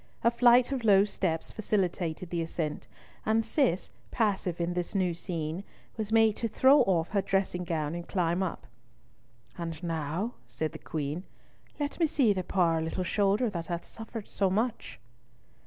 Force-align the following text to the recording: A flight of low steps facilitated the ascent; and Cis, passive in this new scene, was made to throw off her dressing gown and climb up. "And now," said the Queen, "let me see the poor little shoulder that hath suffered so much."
A 0.23 0.31
flight 0.31 0.71
of 0.71 0.83
low 0.83 1.05
steps 1.05 1.51
facilitated 1.51 2.31
the 2.31 2.41
ascent; 2.41 2.87
and 3.23 3.45
Cis, 3.45 3.91
passive 4.09 4.59
in 4.59 4.73
this 4.73 4.95
new 4.95 5.13
scene, 5.13 5.63
was 5.95 6.11
made 6.11 6.35
to 6.37 6.47
throw 6.47 6.81
off 6.85 7.09
her 7.09 7.21
dressing 7.21 7.63
gown 7.63 7.93
and 7.93 8.07
climb 8.07 8.41
up. 8.41 8.65
"And 9.59 9.83
now," 9.83 10.33
said 10.47 10.71
the 10.71 10.79
Queen, 10.79 11.25
"let 11.79 11.99
me 11.99 12.07
see 12.07 12.33
the 12.33 12.43
poor 12.43 12.81
little 12.81 13.03
shoulder 13.03 13.47
that 13.51 13.67
hath 13.67 13.85
suffered 13.85 14.27
so 14.27 14.49
much." 14.49 14.99